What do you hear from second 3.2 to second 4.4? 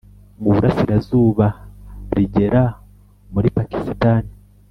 muri pakisitani